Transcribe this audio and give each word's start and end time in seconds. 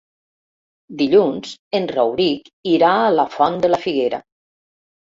Dilluns 1.01 1.53
en 1.81 1.85
Rauric 1.93 2.51
irà 2.73 2.91
a 3.05 3.15
la 3.21 3.31
Font 3.39 3.65
de 3.69 3.73
la 3.75 3.83
Figuera. 3.87 4.27